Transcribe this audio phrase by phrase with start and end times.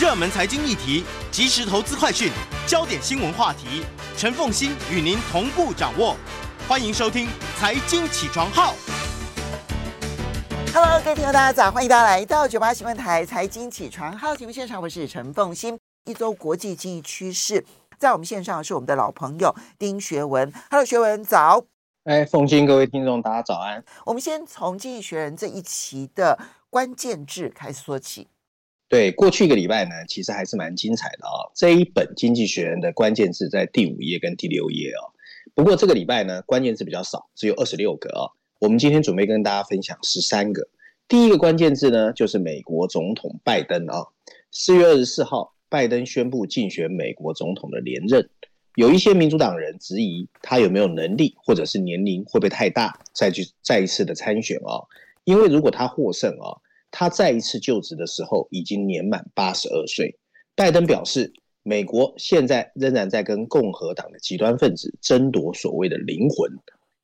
[0.00, 2.28] 热门财经议题、即时投资快讯、
[2.66, 3.84] 焦点新闻话题，
[4.16, 6.16] 陈凤欣与您同步掌握。
[6.66, 8.74] 欢迎收听《财经起床号》。
[10.74, 15.78] Hello，各位听众大家早，欢迎大家来到九八新闻台《财经起床号》节目现场，我是陈凤欣。
[16.06, 17.64] 一周国际经济趋势，
[17.96, 20.52] 在我们线上是我们的老朋友丁学文。
[20.72, 21.64] Hello，学文早。
[22.02, 23.84] 哎，凤欣，各位听众，大家早安。
[24.04, 26.36] 我们先从《经济学人》这一期的
[26.68, 28.26] 关键字开始说起。
[28.94, 31.50] 对，过去一个礼拜呢，其实还是蛮精彩的啊、哦。
[31.52, 35.10] 这一本《经济学人》的关键字在第五页跟第六页哦。
[35.52, 38.30] 不过这个礼拜呢，关键字比较少，只有二十六个哦。
[38.60, 40.68] 我们今天准备跟大家分享十三个。
[41.08, 44.06] 第一个关键字呢，就是美国总统拜登啊、
[44.52, 48.30] 四月二十四号，拜登宣布竞选美国总统的连任。
[48.76, 54.86] 有一些民主党人质疑他有没有能力，或者是年龄会不会太大，再去再一次的参选哦。
[55.24, 56.60] 因为如果他获胜哦。
[56.96, 60.16] 他再一次就职的时候已经年满八十二岁。
[60.54, 61.32] 拜登表示，
[61.64, 66.52] 美国现在仍然在跟共和党的极端分子争夺所谓的灵魂。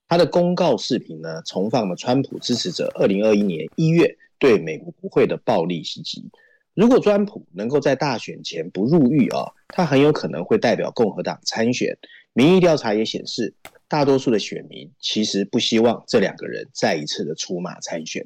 [0.07, 6.31] 他的公告视频呢，重放了川普支持者二零二一年一月对美国国会的暴力袭击。
[6.75, 11.99] 如果川普能够在大选前不入狱啊，他很有可能会代表共和党参选。
[12.33, 13.55] 民意调查也显示，
[13.91, 18.25] 大多数的选民其实不希望这两个人再一次的出马参选。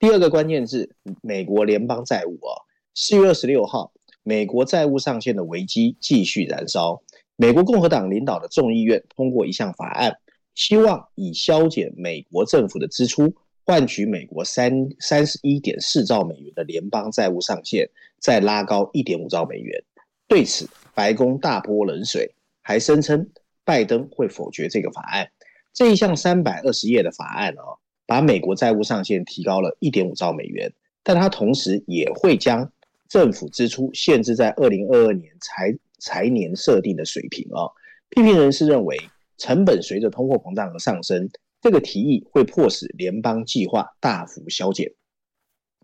[0.00, 2.58] 第二个关键字，美国联邦债务啊，
[2.92, 3.92] 四月二十六号，
[4.24, 7.00] 美国债务上限的危机继续燃烧。
[7.36, 10.12] 美国共和党领导的众议院通过一项法案，
[10.56, 13.32] 希望以削减美国政府的支出，
[13.64, 19.84] 换取美国三三十一点四兆美元的联邦债务上限再拉高一点五兆美元。
[20.26, 23.30] 对此，白宫大泼冷水，还声称
[23.66, 25.28] 拜登会否决这个法案。
[25.74, 27.76] 这一项三百二十页的法案啊。
[28.08, 30.72] 把美国债务上限提高了一点五兆美元，
[31.02, 32.70] 但它同时也会将
[33.08, 37.66] 政府支出限制在二零二二年财财年设定的水平啊。
[38.10, 38.96] 批评人士认为，
[39.38, 41.28] 成本随着通货膨胀而上升，
[41.60, 44.92] 这个提议会迫使联邦计划大幅削减。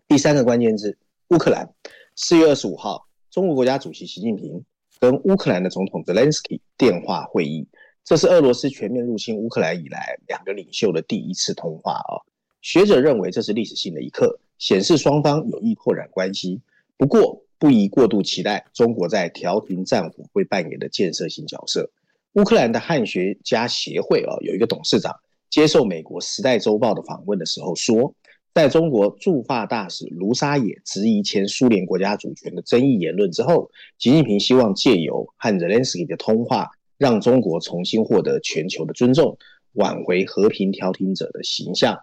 [0.07, 0.97] 第三个关键字，
[1.31, 1.73] 乌克兰。
[2.15, 4.63] 四月二十五号，中国国家主席习近平
[5.03, 7.67] 跟乌克兰的总统泽连斯基电话会议。
[8.05, 12.23] 这是俄罗斯全面入侵乌克兰以来两个领袖的第一次通话啊！
[12.61, 16.61] 学者认为这是历史性的一刻，显示双方有意扩展关系。
[16.95, 21.91] 不过，不宜过度期待中国在调停战火会扮演的建设性角色。
[22.35, 25.13] 乌克兰的汉学家协会啊，有一个董事长
[25.49, 28.15] 接受美国《时代周报》的访问的时候说，
[28.53, 36.69] 在中国驻法大使卢沙野质疑前苏联国家主权的争议言论之后，习近平希望借由和泽连斯基的通话。
[36.95, 39.37] 让中国重新获得全球的尊重，
[39.73, 41.99] 挽回和平调停者的形象。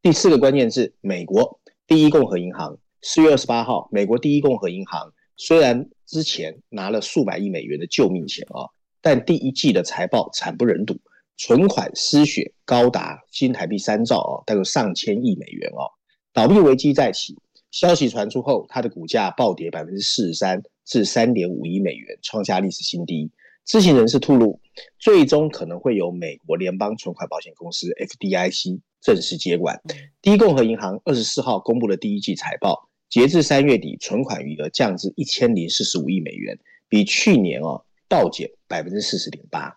[0.00, 2.78] 第四个关键字，美国第一共和银行。
[3.00, 8.68] 四月二十八号，美国第一共和银行虽然之前拿了数百亿美元的救命钱啊，
[9.00, 10.98] 但第一季的财报惨不忍睹，
[11.36, 15.90] 存款失血高达新台币三兆哦，大概上千亿美元哦。
[16.32, 17.36] 倒闭危机再起，
[17.70, 23.30] 消息传出后，它的股价暴跌百分之四十三，至三点五亿美元，创下历史新低。
[23.64, 24.60] 知情人士透露，
[24.98, 29.80] 最终可能会由美国联邦存款保险公司 FDIC 正式接管。
[30.20, 36.58] 第一共和银行二十四号公布了第一季财报，截至三月底，存款余额降至一千零四十五亿美元，
[36.90, 39.74] 比去年哦倒减百分之四十点八。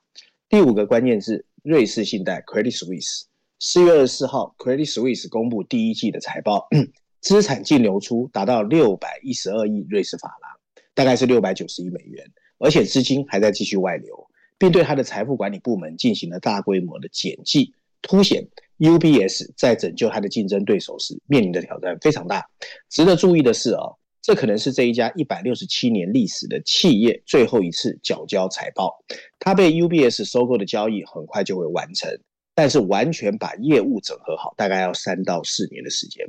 [0.50, 3.24] 第五个关键字，瑞士信贷 Credit Suisse。
[3.60, 6.68] 四月二十四号，Credit Suisse 公布第一季的财报，
[7.22, 10.52] 资产净流出达到六百一十二亿瑞士法郎，
[10.94, 12.24] 大概是六百九十亿美元。
[12.60, 18.48] 而且资金还在继续外流，并对他的财富管理部门进行了大规模的减记，凸显
[18.80, 22.46] UBS 在拯救他的竞争对手时面临的挑战非常大。
[22.90, 23.84] 值得注意的是啊，
[24.22, 29.04] 这可能是这一家一百六十七年历史的企业最后一次缴交财报。
[29.40, 32.10] 它被 UBS 收购的交易很快就会完成，
[32.54, 36.28] 但是完全把业务整合好，大概要三到四年的时间。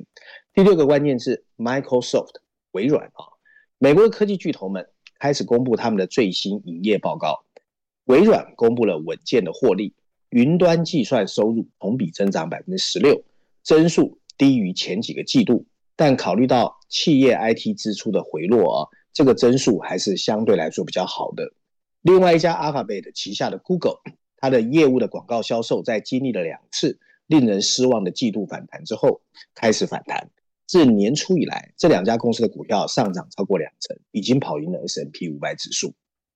[0.54, 2.34] 第六个关键是 Microsoft
[2.72, 3.24] 微软啊，
[3.78, 4.88] 美国的科技巨头们。
[5.20, 7.44] 开始公布他们的最新营业报告。
[8.04, 9.92] 微软公布了稳健的获利，
[10.30, 13.24] 云端计算收入同比增长百分之十六，
[13.64, 15.66] 增速低于前几个季度，
[15.98, 21.52] 但考虑到企业 IT 支出的回落啊，这个增速还是相对来说比较好的。
[22.02, 23.96] 另外一家 Alphabet 旗下的 Google，
[24.36, 29.22] 它的业务的广告销售在经历了两次令人失望的季度反弹之后，
[29.56, 30.30] 开始反弹。
[30.68, 35.92] 自年初以来，这两家公司的股票上涨超过两成，已经跑赢了 S&P 五百指数。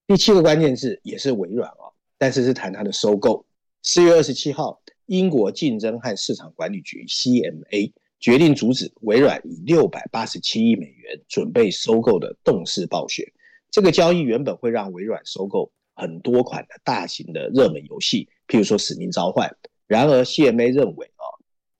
[0.09, 3.47] 第七个关键字也是微软哦，但是是谈它的收购。
[3.85, 13.33] 四月二十七号，英国竞争和市场管理局 CMA 决定阻止微软以六百八十七亿美元准备收购的动视暴雪。
[13.69, 19.49] 这个交易原本会让微软收购很多款的大型的热门游戏，譬如说《使命召唤》。
[19.89, 21.27] 然而，CMA 认为啊，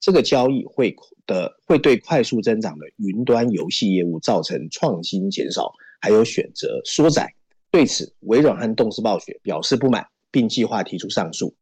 [0.01, 0.97] 这个交易会
[1.27, 7.33] 的会对快速增长的云端游戏业务造成创新减少，还有选择缩窄。
[7.71, 11.55] 对此，微软和动视暴雪表示不满，并计划提出上诉。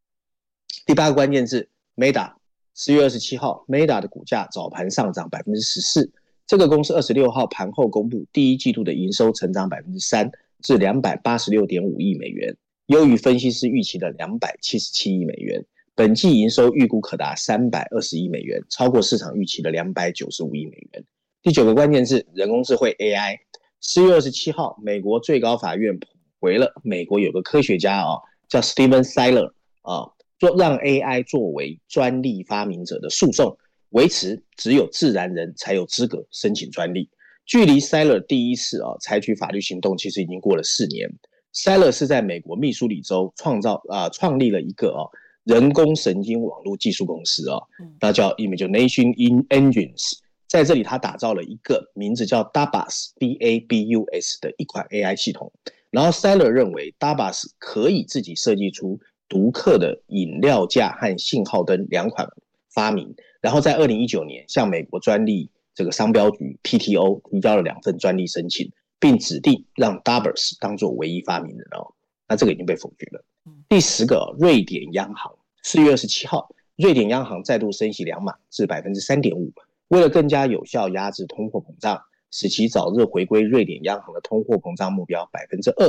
[0.87, 2.40] 第八个关键字：Meta。
[2.75, 6.11] 四月二十七号，Meta 的股价早盘上涨百分之十四。
[6.47, 10.31] 这个公司二十六号盘后公布第一季度的营收成长百分之三，
[10.63, 12.57] 至两百八十六点五亿美元，
[12.87, 15.65] 优于分析师预期的两百七十七亿美元。
[15.95, 21.05] 本季营收预估可达三百二十亿美元，超过市场预期的两百九十五亿美元。
[21.43, 23.37] 第九个关键字：人工智慧 AI。
[23.81, 25.99] 四月二十七号，美国最高法院
[26.41, 28.19] 回了美国有个科学家啊，
[28.49, 29.53] 叫 Steven Siler
[29.83, 30.11] 啊。
[30.41, 33.59] 说让 AI 作为专利发明者的诉讼
[33.91, 37.11] 维持，只有自然人才有资格申请专利。
[37.45, 41.11] 距离 Seller 第一次啊采取法律行动，其实已经过了四年。
[41.53, 45.05] Seller 是在美国密苏里州创造啊创立了一个啊
[45.45, 47.59] 人工神经网络技术公司啊，
[48.01, 50.13] 那叫 Imagination in Engines，
[50.47, 55.53] 在这里他打造了一个名字叫 Dabus D A B U S 的一款 AI 系统。
[55.91, 58.99] 然后 Seller 认为 Dabus 可以自己设计出。
[59.31, 62.29] 独特的饮料架和信号灯两款
[62.69, 71.95] 发明，然后在二零一九年向美国专利这个商标局 PTO 提交了两份专利申请，并指定让 Dabus 当做唯一发明人哦。
[72.29, 73.25] 那这个已经被否决了。
[73.69, 79.53] 第十个，瑞典央行四月二十七号，瑞典央行再度升息两码至百分之三点五，
[79.89, 82.03] 为了更加有效压制通货膨胀，
[82.33, 85.89] 使其早日回归瑞典央行的通货膨胀目标百分之二。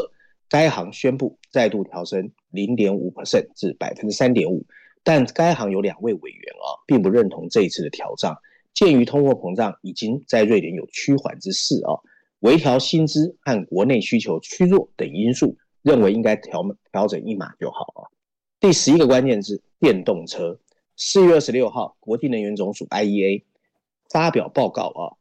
[0.51, 4.65] 该行宣布再度调升零点五 percent 至百分之三点五，
[5.01, 8.37] 但该行有两位委员啊，并不认同这一次的调涨。
[8.73, 11.95] 鉴于通货膨胀已经在瑞典有趋缓之势啊，
[12.39, 16.61] 微调薪资和国内需求趋弱等因素，认为应该调
[16.91, 18.11] 调整一码就好啊。
[18.59, 20.59] 第十一个关键字：电动车。
[20.97, 23.43] 四月二十六号，国际能源总署 IEA
[24.09, 25.15] 发表报告啊。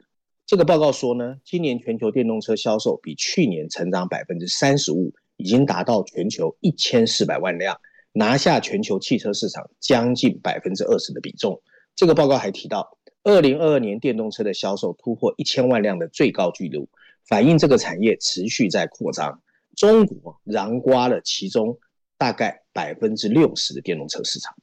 [0.45, 7.81] 这个报告说呢，今年全球电动车销售比去年成长百分之三十五，已经达到全球一千四百万辆，
[8.13, 11.61] 拿下全球汽车市场将近百分之二十的比重。
[11.97, 16.89] 这个报告还提到，二零二二年电动车的销售突破一千万辆的最高纪录，
[17.27, 19.41] 反映这个产业持续在扩张。
[19.77, 21.79] 中国囊括了其中
[22.19, 24.55] 大概百分之六十的电动车市场。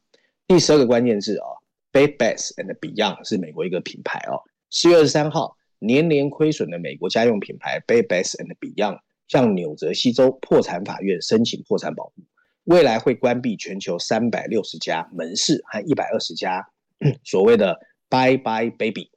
[0.48, 1.48] 第十二个关键字啊
[1.92, 4.40] ，Babes and Beyond 是美国一个品牌哦。
[4.70, 5.58] 四月二十三号。
[5.80, 8.98] 年年亏损的美国家用品牌 Babes and Beyond
[9.28, 12.24] 向纽泽西州破产法院申请破产保护，
[12.64, 16.68] 未来会关闭全球三百六十家门市和一百二十家
[17.24, 17.80] 所谓的
[18.10, 19.12] Bye Bye Baby。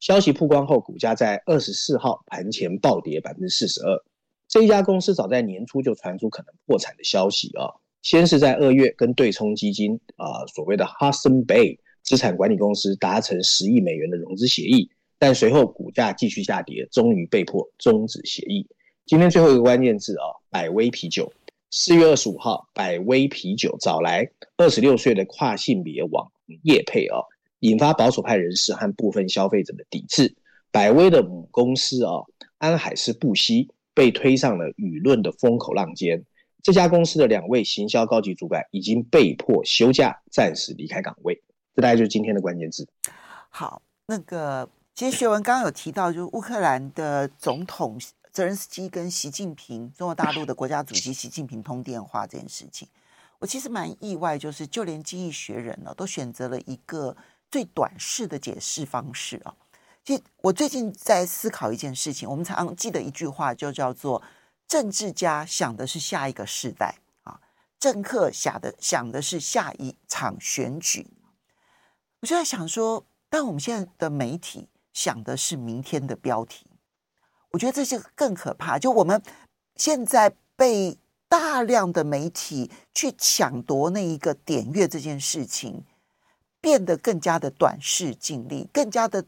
[0.00, 4.04] 消息曝光后，股价在二十四号盘前暴跌百分之四十二。
[4.48, 14.90] 这一家公司早在年初就传出可能破产的消息啊，先是在二月跟对冲基金啊所谓的 Hudson Bay 资产管理公司达成十亿美元的融资协议。
[15.18, 18.68] 但随后股价继续下跌，终于被迫终止协议。
[19.06, 21.30] 今天最后一个关键字啊，百威啤酒。
[21.70, 27.20] 四月二十五号，百威啤酒找来二十六岁的跨性别网业配啊，
[27.58, 30.34] 引发保守派人士和部分消费者的抵制。
[30.70, 32.24] 百威的母公司啊，
[32.56, 36.24] 安海斯布希被推上了舆论的风口浪尖。
[36.62, 41.42] 这家公司的两位行销高级主管已经被迫休假，暂时离开岗位。
[41.76, 42.88] 这大概就是今天的关键字。
[43.50, 44.66] 好，那个。
[44.94, 47.98] 其实学文刚刚有提到，就是乌克兰的总统
[48.34, 52.88] 泽连斯基跟习近平，中国大陆的国家主席习近平通电话这件事情，
[53.38, 57.16] 我其实蛮意外，就是就连《经济学人》呢都选择了一个
[57.48, 59.54] 最短视的解释方式啊。
[60.02, 64.20] 其实我最近在思考一件事情，我们常常记得一句话，就叫做
[64.66, 67.40] “政治家想的是下一个世代啊，
[67.78, 71.06] 政客想的想的是下一场选举”。
[72.18, 74.68] 我就在想说，但我们现在的媒体。
[74.92, 76.68] 想的是明天的标题，
[77.54, 78.80] 我觉得这些更可怕。
[78.80, 79.22] 就我们
[79.76, 85.84] 现在被大量的媒体去抢夺那一个点阅这件事情，
[86.60, 89.24] 变得更加的短视尽力，更加的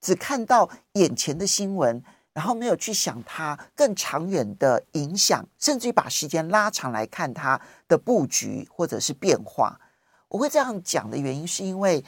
[0.00, 2.00] 只看到眼前的新闻，
[2.32, 9.80] 然后没有去想它更长远的影响，甚至于把时间拉长来看它的布局或者是变化。
[10.28, 12.04] 我会这样讲的原因，是因为。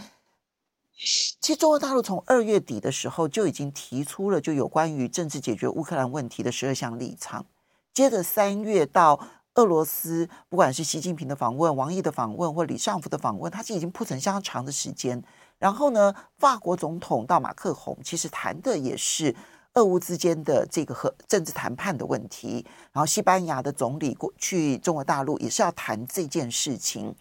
[0.96, 7.44] 其实中国大陆从二月底的时候就已经提出了就有关于政治解决乌克兰问题的十二项立场。
[7.92, 9.20] 接着三月到
[9.54, 15.22] 俄罗斯，不管是习近平的访问、王毅的访问或李尚福的访问，他是已经铺陈相当长的时间。
[15.58, 19.34] 然后呢，法国总统到马克宏，其实谈的也是
[19.74, 22.66] 俄乌之间的这个和政治谈判的问题。
[22.92, 27.14] 然后西班牙的总理过去中国大陆也是要谈这件事情。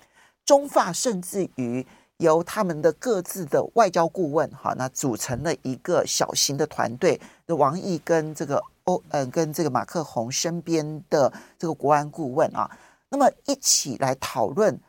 [0.46, 1.86] 中法甚至于
[2.18, 7.20] 由他们的各自的外交顾问，哈，那组成了一个小型的团队。
[7.48, 12.70] 王毅跟这个欧，呃，跟这个马克宏身边的这个国安顾问啊，
[13.10, 14.80] 那么一起来讨论。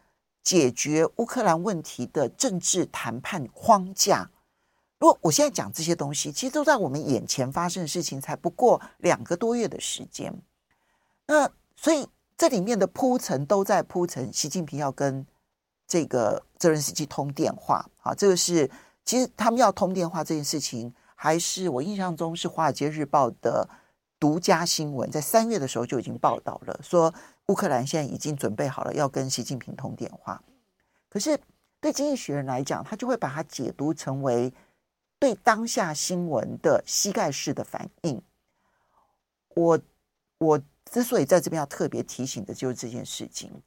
[0.47, 4.31] 解决乌克兰问题的政治谈判框架。
[5.01, 10.33] 如果我现在讲这些东西，其实都在我们眼前发生的事情，才不过两个多月的时间。
[11.27, 12.07] 那所以
[12.37, 15.27] 这里面的铺陈都在铺陈，习近平要跟
[15.87, 17.89] 这个泽连斯基通电话。
[18.03, 18.71] 啊，这个是
[19.05, 23.69] 其实他们要通电话这件事情，还是我印象中是《华尔街日报》的
[24.19, 27.15] 独家新闻，在三月的时候就已经报道了，说。
[27.49, 30.43] 乌克兰现在已经准备好了要跟习近平通电话，
[31.09, 31.39] 可是
[31.81, 34.53] 对经济学人来讲，他就会把它解读成为
[35.21, 38.21] 对当下新闻的膝盖式的反应。
[39.55, 39.79] 我
[40.39, 43.63] 我之所以在这边要特别提醒的就是这件事情。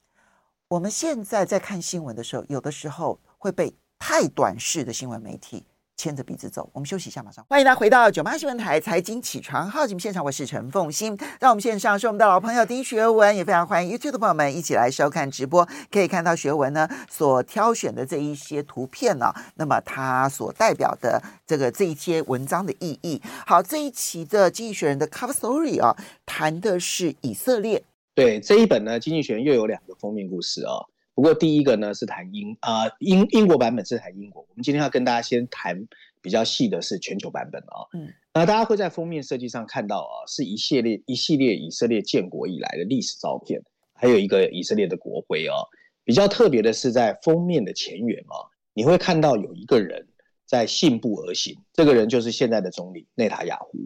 [0.69, 5.65] 我们现在在看新闻的时候，有的时候会被太短视的新闻媒体。
[5.97, 11.17] 牵着鼻子走，我们休息一下，马上欢迎大家回到九八新闻台财经起床号节目现场，我是陈凤馨。
[11.39, 15.67] 在我们线上是我们的老朋友丁学文，也非常欢迎 YouTube 的朋友们一起来收看直播。
[15.91, 23.19] 可以看到学文呢所挑选的这一些图片呢、啊，那么它所代表的这个这一些文章的意义。
[23.45, 25.97] 好，这一期的《经济学人》的 Cover Story 啊，
[26.27, 27.83] 谈的是以色列。
[28.19, 30.73] 对这一本呢，《经济学人》又有两个封面故事啊。
[31.15, 35.87] 不过第一个呢是谈英啊、呃、英英国版本是谈英国，我们今天要跟大家先谈
[36.21, 37.87] 比较细的是全球版本啊、哦。
[37.93, 43.61] 嗯，那大家会在封面设计上看到啊，是一系列一系列以色列建国以来的历史照片，
[43.93, 45.63] 还有一个以色列的国徽啊、哦。
[46.03, 50.05] 比较特别的是在封面的前缘啊、哦，你会看到有一个人
[50.45, 53.77] 在信步而行，这个人就是现在的总理内塔雅胡，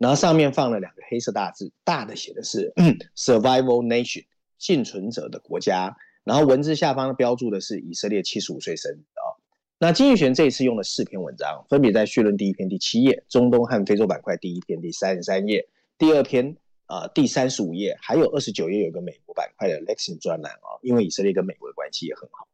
[0.00, 2.72] 然后上面放了两个黑色大字，大的写的是
[3.14, 4.24] Survival Nation
[4.56, 5.94] 幸存者的国家。
[6.24, 9.36] 然后文字下方标注的是以色列七十五岁生日啊。
[9.78, 22.48] 那经济学人这一次用了四篇文章，分别在序论第一篇第七页，中东和非洲板块第一篇第三十三页，第二篇啊、呃、第三十五页，还有二十九页有一个美国板块的 Lexington 专栏啊，因为以色列跟美国的关系也很好。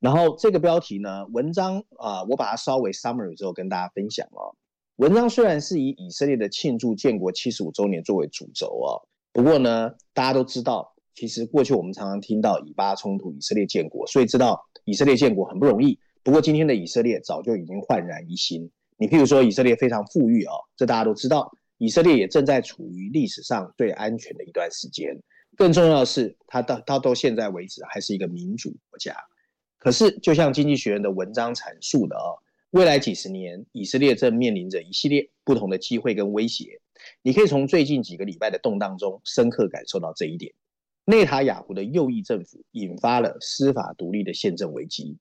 [0.00, 4.56] 然后这个标题呢，文章啊、呃，我把它稍微 summary 之后跟大家分享啊。
[4.96, 8.96] 文章虽然是以以色列的庆祝建国七十五周年作为主轴啊，
[9.30, 10.94] 不过呢，大家都知道。
[11.14, 15.98] 其实过去我们常常听到以巴冲突，以色列建国，所以知道以色列建国很不容易。
[16.22, 18.70] 不过今天的以色列早就已经焕然一新。
[18.98, 21.50] 你譬如说，以色列非常富裕啊，这大家都知道。
[21.78, 25.14] 以色列也正在处于历史上最安全的一段时间。
[25.56, 29.14] 更重要的是，它到到到现在为止还是一个民主国家。
[29.78, 32.32] 可是，就像经济学人的文章阐述的啊，
[32.70, 36.80] 未来几十年，以色列正面临着一系列不同的机会跟威胁。
[37.22, 40.52] 你可以从最近几个礼拜的动荡中深刻感受到这一点。
[41.04, 45.16] 内塔雅胡的右翼政府引发了司法独立的宪政危机，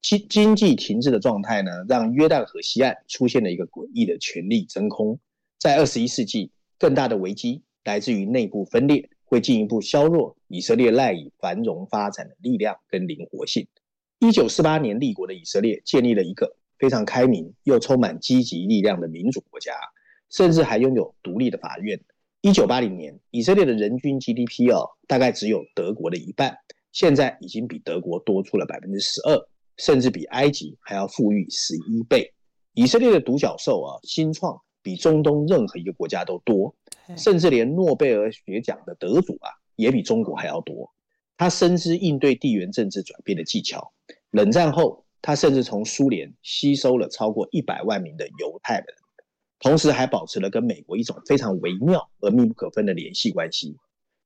[0.00, 5.20] 经经济停滞的状态呢，让约旦河西岸出现了一个诡异的权力真空。
[5.58, 13.68] 在二十一世纪，更大的危机来自于内部分裂，会进一步削弱以色列赖以繁荣发展的力量跟灵活性。
[14.20, 19.72] 一九四八年立国的以色列建立了一个非常开明又充满积极力量的民主国家，
[20.30, 22.00] 甚至还拥有独立的法院。
[22.40, 26.56] 一九八零年，以色列的人均 GDP 哦，大概只有德国的一半，
[26.92, 32.32] 现在已经比德国多出了百分之十二，甚至比埃及还要富裕十一倍。
[32.74, 36.74] 以色列的独角兽啊，新创比中东任何一个国家都多，
[37.16, 40.92] 甚至连诺贝尔学奖的得主啊，也比中国还要多。
[41.36, 43.92] 他深知应对地缘政治转变的技巧。
[44.30, 48.86] 冷战后，他甚至从苏联吸收了超过一百万名的犹太人。
[49.60, 53.76] 同时还保持了跟美国一种非常微妙而密不可分的联系关系，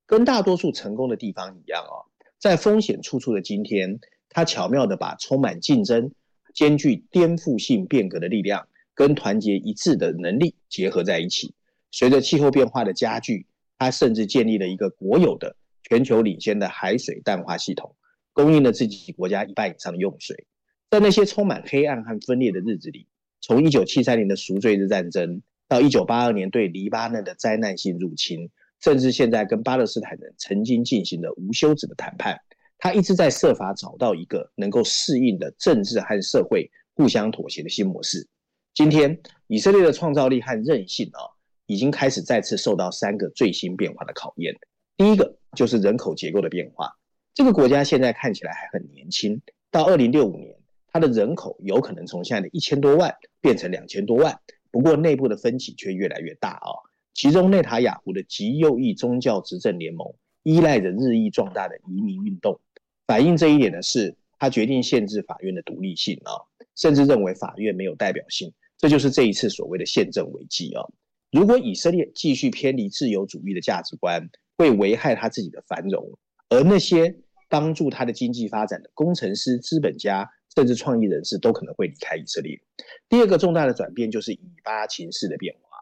[0.04, 2.04] 跟大多数成功的地方一样啊，
[2.38, 6.12] 在风险处处的今天，他巧妙地把充满竞争、
[6.54, 11.54] 兼具颠覆性变革的力量跟团结一致的能力结合在一起。
[11.90, 13.46] 随着气候变化的加剧，
[13.78, 17.96] 他甚至建立了一个国有的全球领先的海水淡化系统，
[18.34, 20.46] 供应了自己国家一半以上的用水。
[20.92, 23.08] 在那些充满黑暗和分裂的日子里。
[23.40, 32.38] 从一九七三年的赎罪日战争，到一九八二年对黎巴嫩的灾难性入侵，甚至现在跟巴勒斯坦人曾经进行的无休止的谈判，
[32.76, 38.28] 他一直在设法找到一个能够适应的政治和社会互相妥协的新模式。
[38.75, 41.25] 今天，以色列的创造力和韧性啊，
[41.64, 44.54] 已经开始再次受到三个最新变化的考验。
[44.99, 46.92] 第一个就是人口结构的变化，
[47.32, 50.54] 这个国家现在看起来还很年轻，到二零六五年。
[50.92, 54.38] 它的人口有可能从现在的一千多万变成两千多万，
[54.70, 56.70] 不过内部的分歧却越来越大啊。
[57.14, 62.61] 其中内塔雅胡的极右翼宗教执政联盟依赖着日益壮大的移民运动，
[63.06, 66.32] 反映这一点的是，他决定限制法院的独立性啊，
[66.75, 70.82] 甚至认为法院没有代表性，这就是这一次所谓的宪政危机啊。
[71.30, 76.18] 如果以色列继续偏离自由主义的价值观，会危害他自己的繁荣，
[76.49, 77.14] 而那些
[77.49, 82.61] 帮助他的经济发展的工程师、资本家，甚至创意人士都可能会离开以色列。
[83.09, 85.78] 第二个重大的转变就是以巴情势的变化。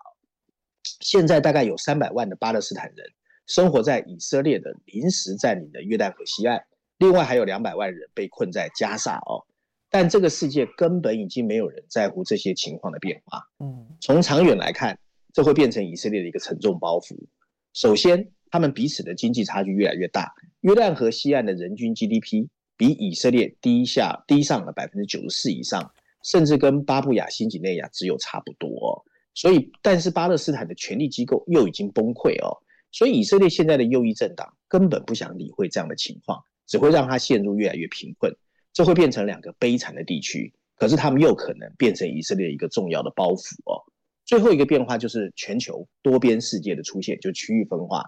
[1.00, 3.06] 现在大概有三百万的巴勒斯坦人
[3.46, 6.64] 生活在以色列的临时占领的约旦河西岸，
[6.98, 9.44] 另外还有两百万人被困在加萨哦。
[9.88, 13.42] 但这个世界根本已经没有人在乎这些情况的变化。
[13.58, 14.96] 嗯，从长远来看，
[15.32, 17.16] 这会变成以色列的一个沉重包袱。
[17.72, 20.32] 首先，他们彼此的经济差距越来越大。
[20.60, 22.48] 约旦河西岸的人均 GDP
[22.80, 25.92] 比以色列低下低上了百分之九十四以上，
[26.24, 29.04] 甚至跟巴布亚新几内亚只有差不多。
[29.34, 32.56] 所以，但是巴勒斯坦的权力机构又已经崩溃哦。
[32.90, 38.34] 所以，以色列现在的右翼政党根本不想理会这样的情况，只会让他陷入越来越贫困。
[38.72, 40.50] 这会变成两个悲惨的地区。
[40.76, 43.84] 可是，他们又可能变成以色列一个重要的包袱哦。
[44.24, 48.02] 最后一个变化就是全球多边世界的出现，就区域分化。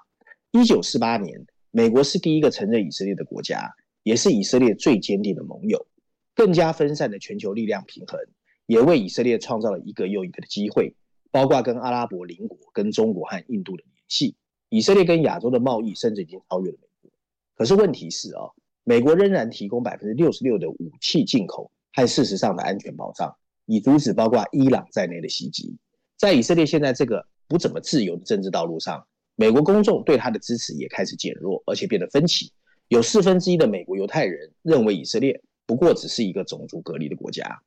[0.50, 3.70] 一九四八年，美国是第一个承认以色列的国家，
[4.02, 5.86] 也是以色列最坚定的盟友。
[6.34, 8.18] 更加分散的全球力量平衡，
[8.66, 10.94] 也为以色列创造了一个又一个的机会。
[11.30, 14.36] 包括跟阿拉伯邻国、跟中国和印度的联系，
[14.68, 17.10] 以色列跟亚洲的贸易甚至已经超越了美国。
[17.54, 18.50] 可是问题是啊，
[18.84, 25.74] 美国仍然提供百分之六十六的武器进口和事实上的安全保障，以阻止包括伊朗在内的袭击。
[26.18, 32.52] 在以色列现在这个不怎么自由的政治道路上，美国公众对他的支持也开始减弱，而且变得分歧。
[32.92, 37.62] 有四分之一的美国犹太人认为以色列不过只是一个种族隔离的国家。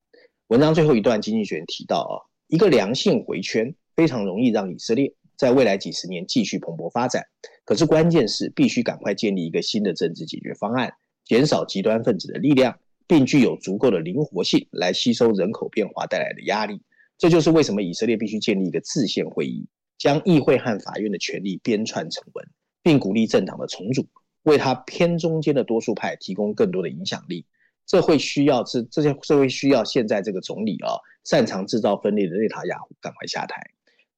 [0.49, 2.13] 文章最后一段，经济学人提到啊。
[2.47, 7.23] 一个良性回圈非常容易让以色列在未来几十年继续蓬勃发展，
[7.63, 16.79] 可是关键是必须赶快建立一个新的政治解决方案，减少极端分子的力量，并具有足够的灵活性来吸收人口变化带来的压力。
[17.17, 19.65] 这就是为什么以色列必须建立一个制宪会议，
[19.97, 22.47] 将议会和法院的权力编串成文，
[22.83, 24.05] 并鼓励政党的重组，
[24.45, 27.45] 为他偏中间的多数派提供更多的影响力。
[27.85, 30.95] 这会需要这这些社会需要现在这个总理啊。
[31.25, 33.59] 擅长制造分裂的内塔雅胡赶快下台，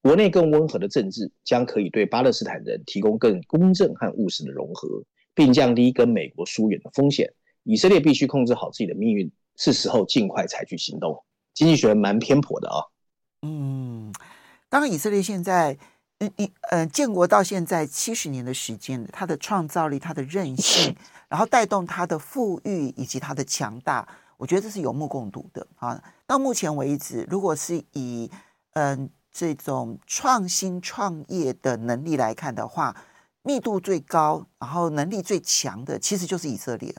[0.02, 5.02] 国内更温和的政治将可以对巴勒斯坦人提供更公正和务实的融合，
[5.34, 7.32] 并降低跟美国疏远的风险。
[7.62, 11.24] 以色列必须控制好自己的命运，是时候尽快采取行动。
[11.54, 12.76] 经济学蛮偏颇的啊、
[13.40, 14.12] 嗯，
[14.68, 15.78] 当然，以色列现在，
[16.18, 20.96] 嗯，你呃，建国到现在七十年的时间，它的创造力、它的韧性，
[21.28, 24.06] 然后带动它的富裕以及它的强大。
[24.36, 26.00] 我觉得这是有目共睹的啊！
[26.26, 28.30] 到目前为止，如果是以
[28.74, 32.96] 嗯这种创新创业的能力来看的话，
[33.42, 36.94] 密度最高，然后能力最强的，其实就是以色列。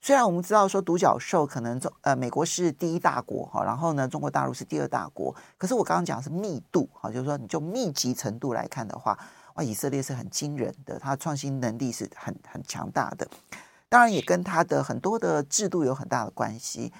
[0.00, 9.18] 虽然我们知道说独角兽可能中呃美国是第一大国哈，然后呢中国大陆是第二大国，可是我刚刚讲的是密度哈，就是说你就密集程度来看的话，
[9.54, 13.28] 哇，以色列是很惊人的，它创新能力是很很强大的。
[13.88, 16.92] 当然也跟它的很多的制度有很大的关系，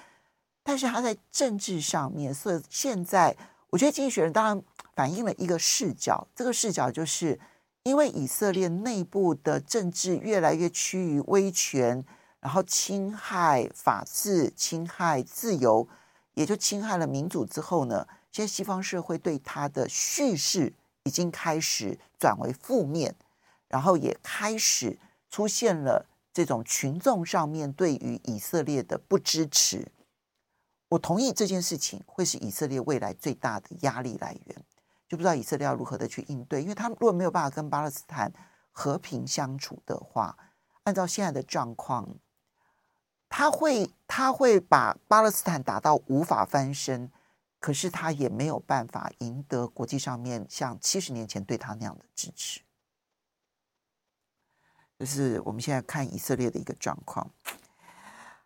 [0.63, 3.35] 但是它在政治上面，所以现在
[3.69, 4.61] 我觉得经济学人当然
[4.95, 7.39] 反映了一个视角，这个视角就是
[7.83, 12.03] 因为以色列内部的政治越来越趋于威权，
[12.39, 15.87] 然后侵害法治、侵害自由，
[16.33, 20.73] 也就侵害了民主之后呢，现在西方社会对他的叙事
[21.03, 23.15] 已经开始转为负面，
[23.67, 24.99] 然后也开始
[25.29, 26.05] 出现了。
[26.31, 29.91] 这种群众上面对于以色列的不支持，
[30.87, 34.63] 我同意这件事情会是以色列未来最大的压力来源，
[35.07, 38.31] 就不知道以色列要如何的去应对，因为他们如果没有办法跟巴勒斯坦
[38.71, 40.37] 和平相处的话，
[40.83, 42.07] 按照现在的状况，
[43.29, 47.11] 他会他会把巴勒斯坦打到无法翻身，
[47.59, 52.61] 可是他也没有办法赢得国际上面像七十年前对他那样的支持。
[54.97, 57.31] 这是我们现在看以色列的一个状况。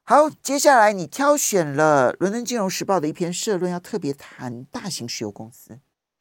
[0.04, 5.80] 好，接下来你挑选了《伦敦金融时报》的一篇社论，要特别谈大型石油公司。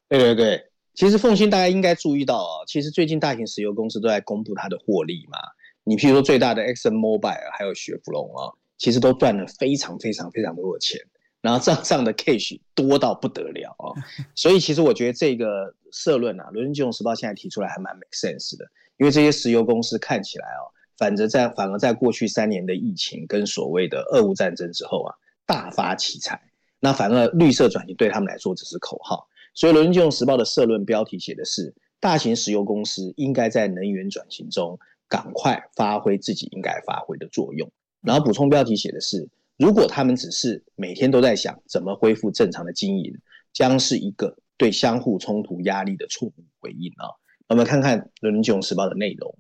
[0.08, 5.38] 对对对，其实凤馨大家应该注意到啊，其实最近大型石油公司都在公布它的获利嘛。
[5.84, 11.00] 你譬如说最大的 Exxon Mobil 还有雪佛龙啊，其实都赚了非常非常非常多的钱，
[11.40, 13.92] 然后账上的 cash 多到不得了啊。
[14.34, 18.64] 所以其实我觉得这个社论啊，《伦敦金融时报》现在提出来还蛮 make sense 的。
[18.98, 25.14] 因为这些石油公司看起来哦，反而在反而在过去三年的疫情跟所谓的俄乌战争之后啊，
[25.44, 26.40] 大发奇财，
[26.78, 29.26] 那反而绿色转型对他们来说只是口号。
[29.54, 34.78] 所以，《伦敦金融时报》的社论标题写的是：大型石油公司应该在能源转型中
[35.12, 37.70] 赶快发挥自己应该发挥的作用。
[38.00, 43.12] 然后补充标题写的是：如果他们只是每天都在想怎么恢复正常的经营，
[43.52, 47.12] 将是一个对相互冲突压力的错误回应啊。
[47.48, 49.36] 我们看看《伦敦金融时报》的内容。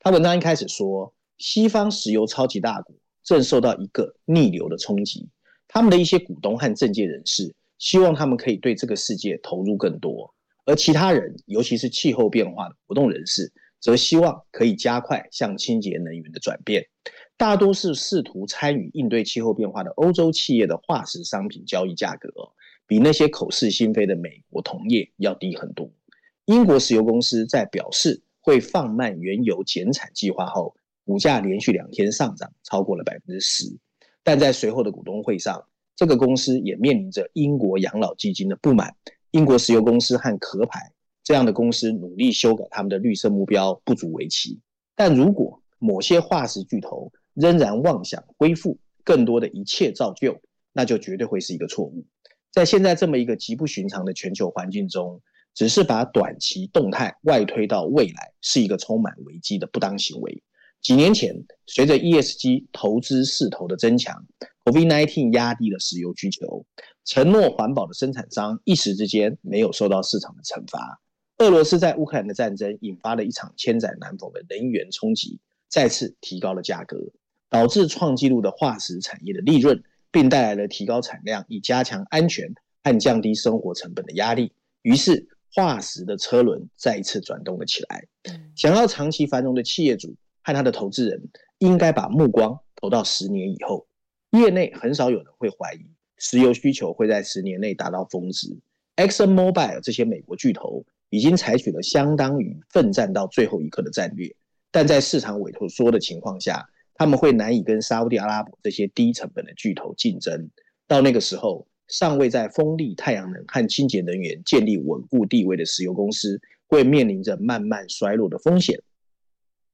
[0.00, 5.26] 他文章一开始说，西方石油超级大国正受到一个逆流的冲击，
[5.68, 7.54] 他们的一些股东和政界人士。
[7.78, 10.32] 希望他们可以对这个世界投入更多，
[10.64, 13.52] 而其他人，尤其是气候变化的活动人士，
[13.84, 16.86] 则希望可以加快向清洁能源的转变。
[17.36, 22.30] 大多是试图参与应对气候变化的欧洲企业的化石商品交易价格，
[22.86, 25.90] 比那些口是心非的美国同业要低很多。
[26.46, 33.66] 英国石油公司在表示会放慢原油减产计划后，股价连续两天上涨超过了百分之十，
[34.22, 35.62] 但在随后的股东会上，
[35.94, 38.96] 这个公司也面临着英国养老基金的不满，
[39.32, 40.90] 英国石油公司和壳牌
[41.24, 44.60] 这样的公司努力修改他们的绿色目标不足为奇。
[44.94, 50.38] 但如果某些化石巨头仍然妄想恢复更多的一切照旧，
[50.72, 52.06] 那就绝对会是一个错误。
[52.52, 55.20] 在现在这么一个极不寻常的全球环境中，
[55.54, 60.42] 只是把短期动态外推到未来，是一个充满危机的不当行为。
[60.80, 61.34] 几年前，
[61.66, 64.24] 随着 ESG 投资势头的增强
[64.64, 66.64] ，COVID-19 压低了石油需求，
[67.04, 71.00] 承诺环保的生产商一时之间没有受到市场的惩罚。
[71.38, 76.98] 俄罗斯在乌克兰的战争引发了一场千载难逢的能源冲击，再次提高了价格，
[77.50, 84.52] 导致创纪录的化石产业的利润，并带来了提高产量以加强安全和降低生活成本的压力。
[84.82, 88.06] 于是，化石的车轮再一次转动了起来。
[88.54, 90.14] 想要长期繁荣的企业主。
[90.46, 93.86] 和他的投资人应该把目光投到十年以后，
[94.32, 95.86] 业内很少有人会怀疑
[96.18, 98.54] 石油需求会在十年内达到峰值。
[98.96, 104.34] Exxon Mobil 这些美国巨头已经采取了相当于奋战到最后一刻的战略，
[104.72, 110.50] 但在市场委托缩的情况下，他们会难以跟沙乌地阿拉伯这些低成本的巨头竞争。
[110.88, 118.76] 到那个时候，尚未在风力、太阳能和清洁能源建立稳固地位的石油公司，会面临着慢慢衰落的风险。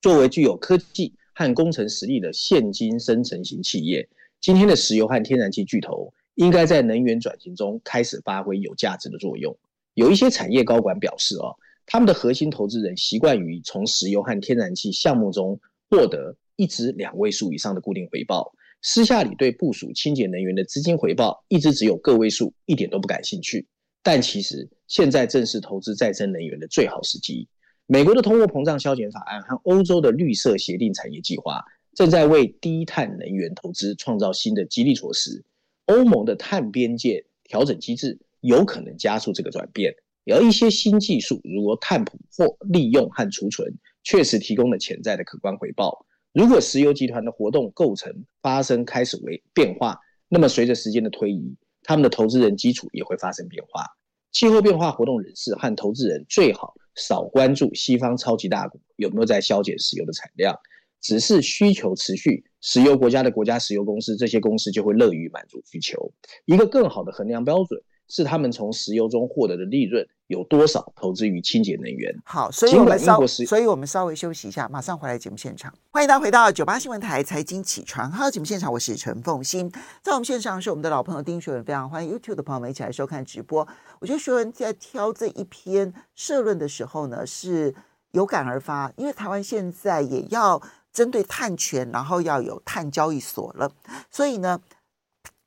[0.02, 4.06] 作为具有科技和工程实力的现金生成型企业，
[4.42, 9.56] 今天的石油和天然气巨头应该在能源转型中开始发挥有价值的作用。
[9.94, 15.58] 有一些产业高管表示，哦，他们的核心投资人习惯于从石油和天然气项目中
[15.90, 23.66] 获得一至两位数以上的固定回报，私下里对部署清洁能源的资金回报一直只有个位数，一点都不感兴趣。
[24.02, 27.46] 但其实现在正是投资再生能源的最好时机。
[27.86, 31.62] 美国的通货膨胀削减法案和欧洲的绿色协定产业计划
[31.94, 35.44] 正在为低碳能源投资创造新的激励措施。
[35.86, 39.94] 欧盟的碳边界调整机制有可能加速这个转变。
[40.32, 46.06] 而一些新技术，如碳捕获、利用和储存，确实提供了潜在的可观回报。
[46.32, 49.98] 如果石油集团的活动构成发生开始为变化，
[50.28, 53.84] 那么随着时间的推移，他们的投资人基础也会发生变化。
[54.30, 56.74] 气候变化活动人士和投资人最好。
[56.96, 60.54] 少关注西方超级大国有没有在削减石油的产量，
[61.00, 66.12] 只是需求持续，石油国家的国家石油公司这些公司就会乐于满足需求。
[66.46, 72.14] 一个更好的衡量标准是他们从石油中获得的利润有多少投资于清洁能源。
[72.24, 75.72] 好，所以我们稍，所以我们稍微休息一下，马上回来节目现场。
[75.90, 79.70] 欢迎大家回到九八新闻台财经起床号节目现场，我是陈凤欣，
[80.02, 83.66] 在我们线上是我们的老朋友丁学文，非常欢迎 YouTube 的朋友们一起来收看直播。
[84.00, 87.72] 我觉得学文在挑这一篇社论的时候呢，是
[88.10, 90.60] 有感而发，因为台湾现在也要
[90.92, 93.70] 针对碳权，然后要有碳交易所了，
[94.10, 94.60] 所以呢。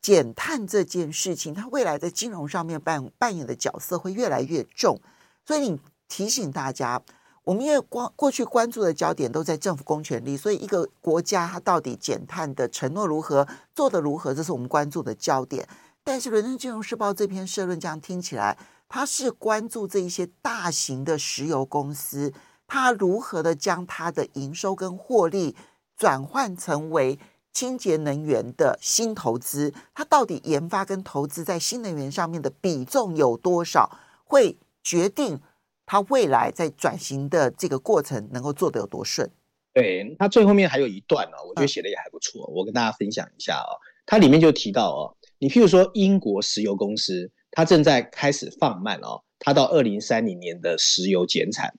[0.04, 5.00] 减碳这件事情，它未来在金融上面扮扮演的角色会越来越重，
[5.46, 7.02] 所以你提醒大家，
[7.46, 15.66] 我们因为光过去关注的焦点都在政府公权力，所以一个国家它到底减碳的承诺如何，做得如何，这是我们关注的焦点。
[16.04, 18.58] 但是《伦敦金融时报》这篇社论这样听起来，
[18.90, 22.34] 它是关注这一些大型的石油公司，
[22.68, 25.56] 它如何的将它的营收跟获利
[25.96, 27.18] 转换成为。
[27.54, 35.40] 清洁能源的新投资，它到底研发跟投资在新能源上面的比重有多少，会决定
[35.86, 39.30] 它未来在转型的这个过程能够做得有多顺。
[39.72, 43.78] 对，它最后面还有一段呢、哦，我觉得写的也还不错，我跟大家分享一下哦。
[44.06, 51.74] 它里面就提到哦，你譬如说英国石油公司，它正在开始放慢哦，它到二零三零年的石油减产，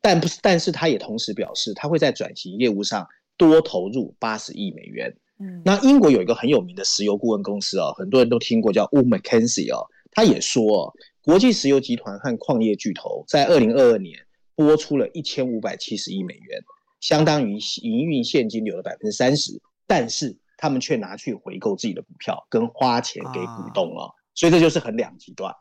[0.00, 3.06] 但不是，但是它也同时表示，它会在转型业务上。
[3.48, 14.18] 多投入八十亿美元，嗯，那英国有一个很有名的石油顾问公司哦，很多人都听过，叫 Wood Mackenzie 啊，他也说，国际石油集团和矿业巨头在二零二二年
[14.54, 16.62] 拨出了一千五百七十亿美元，
[17.00, 25.54] 相当于营运现金流的百分之三十，但是他们却拿去回购自己的股票，跟花钱给股东啊，所以这就是很两极端。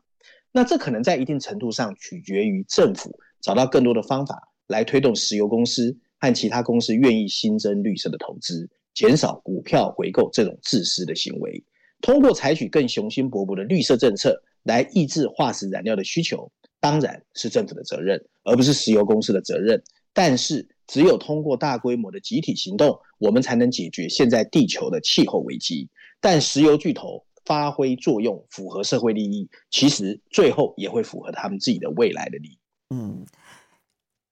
[0.51, 11.63] 那这可能在一定程度上取决于政府找到更多的方法来推动石油公司和其他公司愿意新增绿色的投资，减少股票回购这种自私的行为。
[12.01, 19.82] 通过采取更雄心勃勃的绿色政策来抑制化石燃料的需求，当然是政府的责任，而不是石油公司的责任。
[20.13, 25.89] 但是，只有通过大规模的集体行动，我们才能解决现在地球的气候危机。
[26.19, 27.23] 但石油巨头。
[27.45, 32.60] 发挥作用，符合社会利益，其实最后也会符合他们自己的未来的利益。
[32.91, 33.25] 嗯，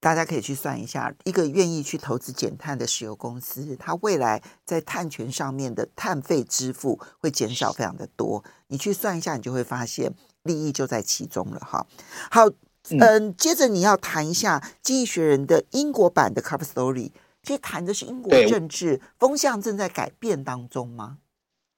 [0.00, 8.44] 大家可以去算一下，一个愿意去投资减碳的石油公司，它未来在碳权上面的碳费支付会减少非常的多。
[8.68, 11.58] 你去算一下，你就会发现利益就在其中了。
[11.58, 11.84] 哈，
[12.30, 12.46] 好，
[12.90, 17.10] 嗯，嗯，接着你要谈一下《经济学人》的英国版的 Cover Story，
[17.42, 21.18] 其实谈的是英国政治风向正在改变当中吗？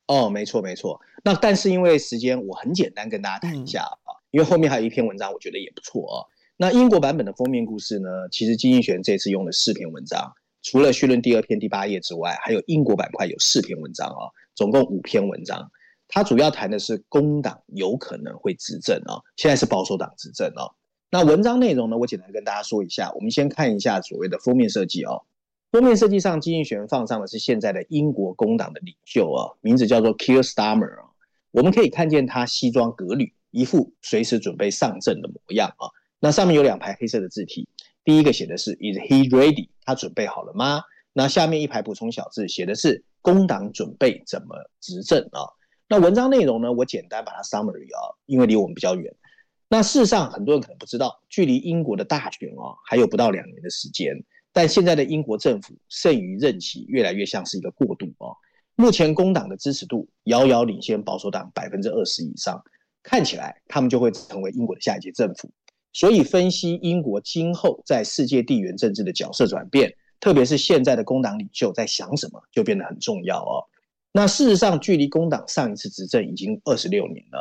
[0.07, 1.01] 哦，没错没错。
[1.25, 6.17] 那但是因为时间，我很简单跟大家谈一下啊，嗯、因为后面还有一篇文章，我觉得也不错啊。
[6.63, 15.71] 那英国版本的封面故事呢，其实经济学人这次用了四篇文章，除了序论第二篇第八页之外，还有英国板块有四篇文章啊，总共五篇文章。
[16.07, 20.69] 它主要谈的是工党有可能会执政啊，现在是保守党执政啊。
[21.11, 23.11] 那文章内容呢，我简单跟大家说一下。
[23.15, 25.23] 我们先看一下所谓的封面设计哦。
[25.73, 31.09] 封面设计上，经济学人放上的是现在的英国工党的领袖啊，名字叫做 Keir Starmer 啊。
[31.53, 35.89] 我们可以看见他西装革履，一副随时准备上阵的模样啊。
[36.21, 37.67] 那上面有两排黑色的字体，
[38.05, 39.71] 第一个写的是 Is he ready？
[39.85, 40.83] 他准备好了吗？
[41.13, 45.43] 那下面一排补充小字写的是工党准备怎么执政啊？
[45.89, 49.13] 那文章内容呢，我简单把它 summary 啊，因为离我们比较远。
[49.69, 54.15] 那事实上，很多人可能不知道，距离英国的大选啊，还有不到两年的时间。
[54.53, 58.35] 但现在的英国政府剩余任期越来越像是一个过渡啊。
[58.75, 62.61] 目前工党的支持度遥遥领先保守党百分之二十以上，
[63.03, 65.51] 看起来他们就会成为英国的下一届政府。
[65.93, 73.65] 所以分析英国今后在世界地缘政治的角色转变，特别是现在的工党领袖在想什么，就变得很重要哦。
[74.13, 77.39] 那事实上，距离工党上一次执政已经二十六年了，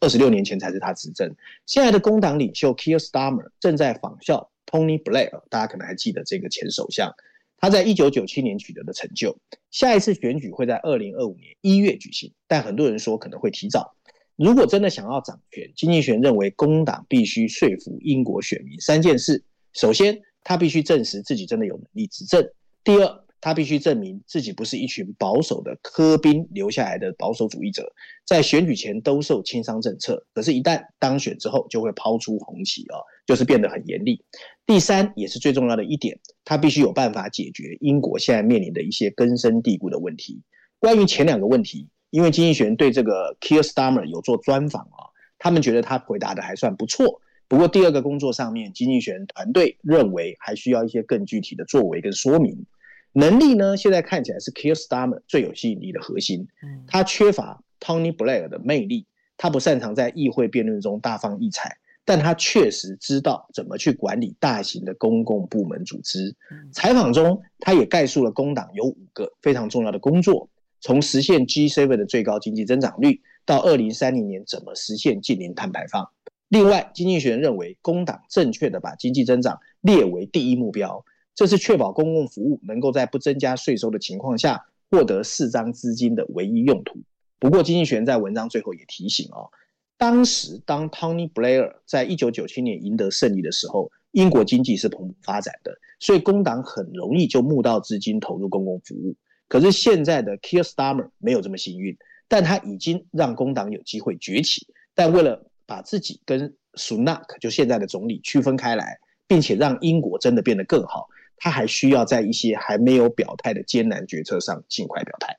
[0.00, 1.34] 二十六年前才是他执政。
[1.66, 4.50] 现在的工党领袖 Keir Starmer 正在仿效。
[4.66, 7.12] Tony Blair，大家可能还记得这个前首相，
[7.56, 9.36] 他在一九九七年取得的成就。
[9.72, 13.96] 下一次选举会在二零二五年一月举行，但很多人说可能会提早。
[14.40, 22.42] 如果真的想要掌权，经济学认为工党必须说服英国选民三件事：首先，他必须证实自己真的有能力执政；
[22.82, 27.92] 第二，他必须证明自己不是一群保守的科宾留下来的保守主义者，
[28.26, 34.24] 在选举前兜售亲商政策，可是，一旦当选之后，就会抛出红旗啊，就是变得很严厉。
[34.64, 40.40] 第三，也是最重要的一点，他必须有办法解决英国现在面临的一些根深蒂固的问题。
[40.78, 47.20] 关于前两个问题，因为经济学人对这个 Keir Starmer 有做专访啊，他们觉得他回答的还算不错。
[47.48, 52.66] 不过第二个工作上面，经济学人团队认为还需要一些更具体的作为跟说明。
[53.12, 56.46] 能力呢，现在看起来是 Keir Starmer 最有吸引力的核心。
[56.86, 59.04] 他缺乏 Tony Blair 的魅力，
[59.36, 66.36] 他不擅长在议会辩论中大放异彩，但他确实知道怎么去管理大型的公共部门组织。
[66.72, 70.48] 采访中，他也概述了工党有五个非常重要的工作：
[70.80, 76.08] 从实现 G7 的最高经济增长率，到二零三零年怎么实现净零碳排放。
[76.48, 81.04] 另外，经济学人认为，工党正确地把经济增长列为第一目标。
[81.34, 86.98] 这是确保公共服务能够在不增加税收的情况下获得适当资金的唯一用途。
[87.38, 89.48] 不过，经济学人在文章最后也提醒哦，
[89.96, 99.14] 当时当 Tony Blair 在一九九七年赢得胜利的时候，英国经济是蓬勃发展的，所以工党很容易就募到资金投入公共服务。
[99.50, 104.68] 可是现在的 Keir Starmer 没有这么幸运，但他已经让工党有机会崛起。
[104.94, 111.08] 但为了把自己跟 Sunak 就现在的总理区分开来，并且让英国真的变得更好。
[111.36, 115.36] 他还需要在一些还没有表态的艰难决策上尽快表态。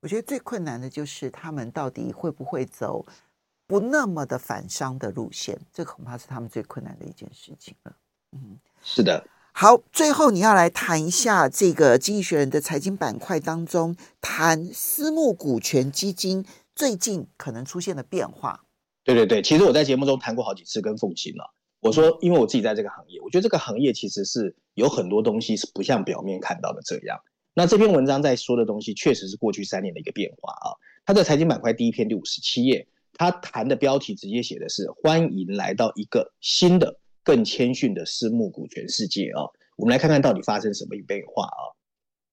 [0.00, 3.04] 我觉得最困难的就是他们到底会不会走
[3.66, 7.94] 不那么的反商的路线，这恐怕是他们最困难的一件事情了。
[8.32, 9.22] 嗯，是的。
[9.62, 18.64] 好，最后你要来谈一下这个《经济学人》的财经板块当中，谈私募股权基金最近可能出现的变化。
[19.04, 21.52] 对对对，其实我在节目中谈过好几次，跟凤琴了。
[21.80, 27.20] 我说，因为我自己在这个行业，我觉得这个行业其实是有很多东西是不像表面看到的这样。
[27.52, 30.72] 那这篇文章在说的东西，确实是过去三年的一个变化啊。
[31.04, 39.44] 他在财经板块第一篇第五十七页，他谈的标题直接写的是“欢迎来到一个新的、更谦逊的私募股权世界”啊。
[39.76, 41.62] 我们来看看到底发生什么变化啊？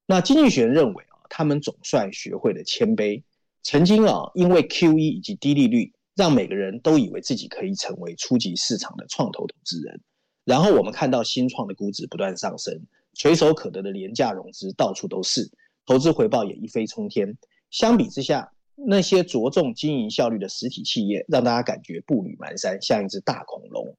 [0.05, 3.23] 那经济学人认为啊，他们总算学会了谦卑。
[3.63, 10.01] 曾经啊，因为 QE 以及低利率，让每个人都以为自己可以成为初级市场的创投投资人。
[10.45, 15.51] 然后我们看到新创的估值不断上升，垂手可得的廉价融资到处都是，
[15.85, 17.37] 投资回报也一飞冲天。
[17.69, 23.97] 相比之下，那些着重经营效率的实体企业，让大家感觉步履蹒跚，像一只大恐龙。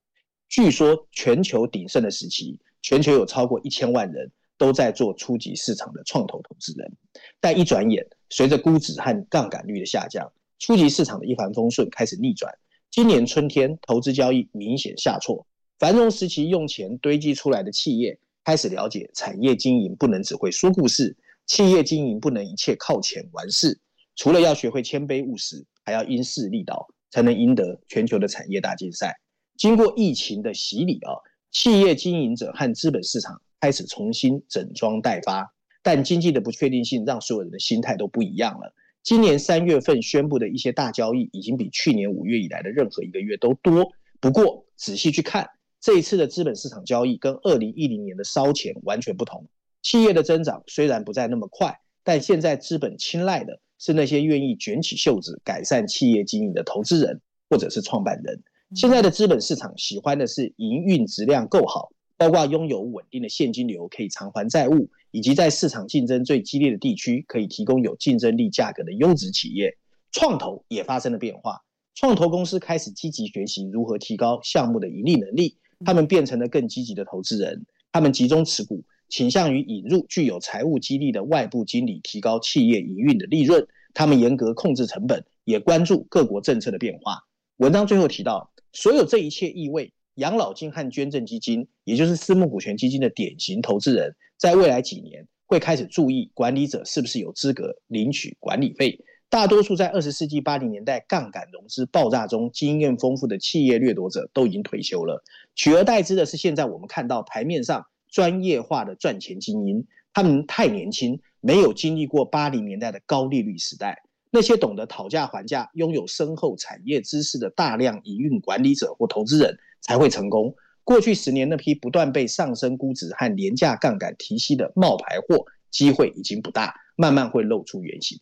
[0.48, 6.90] 据说全球鼎盛的时期，全球有超过一千万人都在做初级市场的创投投资人，
[7.38, 12.52] 但一转眼，随着估值和杠杆率的下降，初级市场的一帆风顺开始逆转。
[12.90, 15.46] 今年春天，投资交易明显下挫。
[15.78, 21.14] 繁荣时期用钱堆积出来的企业开始了解，产业经营不能只会说故事，
[21.46, 23.78] 企业经营不能一切靠钱完事。
[24.16, 29.14] 除了要学会谦卑务实，还要因势利导，才能赢得全球的产业大竞赛。
[29.58, 31.12] 经过疫情的洗礼啊，
[31.50, 38.72] 企业经营者和资本市场开始重新整装待发，但经济的不确定性让所有人的心态都不一样了。
[39.02, 43.90] 今年三月份宣布的一些大交易，已经比去年五月以来的任何一个月都多。
[44.20, 45.50] 不过仔细去看。
[45.80, 49.46] 这一次的资本市场交易跟二零一零年的烧钱完全不同。
[49.80, 58.42] 企业的增长虽然不再那么快，但现在资本青睐的是那些愿意卷起袖子改善企业经营的投资人或者是创办人。
[58.74, 69.76] 现在的资本市场喜欢的是营运质量够好，包括拥有稳定的现金流可以偿还债务，以及在市场竞争最激烈的地区可以提供有竞争力价格的优质企业。
[70.12, 71.62] 创投也发生了变化，
[71.94, 75.56] 创投公司开始积极学习如何提高项目的盈利能力。
[75.84, 83.66] 他们变成了更积极的投资人，他们集中持股，倾向于引入具有财务激励的外部经理，提高企业营运的利润。
[83.94, 87.24] 他们严格控制成本，也关注各国政策的变化。
[87.58, 98.98] 文章最后提到，所有这一切意味，养老金和捐赠基金，也就是私募股权基金的典型投资人，在未来几年会开始注意管理者是不是有资格领取管理费。
[99.30, 105.22] 大多数在二十世纪八零年代杠杆融资爆炸中经验丰富的企业掠夺者都已经退休了，
[105.54, 114.02] 取而代之的是现在我们看到台面上专业化的赚钱精英，他们太年轻，没有经历过八零年代的高利率时代。
[114.30, 120.54] 那些懂得讨价还价、拥有深厚产业知识的大量营运管理者或投资人才会成功。
[120.84, 128.18] 过去十年那批不断被上升估值和廉价杠杆提息的冒牌货，机会已经不大，慢慢会露出原形。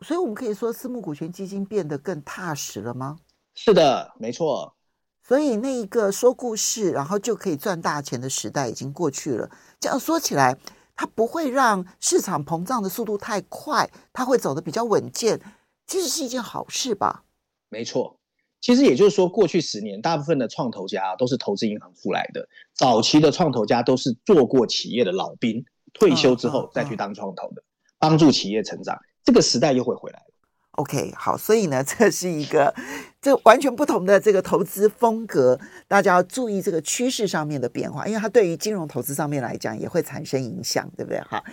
[0.00, 3.18] 所以，我们可以说私募股权基金变得更踏实了吗？
[3.54, 4.74] 是的，没错。
[5.22, 9.50] 所以，那一个说故事，然后就可以赚大钱的时代已经过去了。
[9.78, 10.56] 这样说起来，
[10.94, 15.40] 它不会让市场膨胀的速度太快，它会走得比较稳健，
[15.86, 17.24] 其实是一件好事吧？
[17.68, 18.18] 没错。
[18.60, 22.48] 其实也就是说，过去十年，大部分的创投家都是投资银行出来的。
[22.72, 27.64] 早期的创投家都是做过企业的老兵，退休之后再去当创投的，
[27.98, 28.96] 帮助企业成长。
[29.24, 30.31] 这个时代又会回来了。
[30.76, 32.74] OK，好，所以呢， 这是一个
[33.20, 41.20] 这完全不同的这个投资风格，大家要注意这个趋势上面的变化，因为它对于金融投资上面来讲也会产生影响，对不对？
[41.20, 41.44] 哈，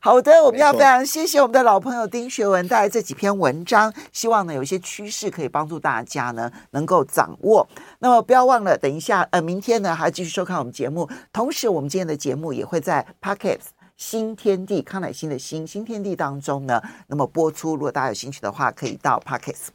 [0.00, 7.68] 好的，我们要非常谢谢我们的老朋友丁学文带来这几篇文章，希望呢有一些趋势可以帮助大家呢能够掌握。
[7.98, 19.68] 那么不要忘了，等一下呃，明天呢还要继续收看我们节目，同时我们今天的节目也会在 Podcast 新天地康乃馨的新新天地当中呢，那么播出，如果大家有兴趣的话，可以到 Podcast